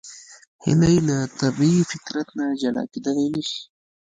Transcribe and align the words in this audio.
هیلۍ 0.63 0.97
له 1.07 1.17
طبیعي 1.39 1.81
فطرت 1.91 2.27
نه 2.37 2.45
جلا 2.61 2.83
کېدلی 2.91 3.27
نشي 3.33 3.61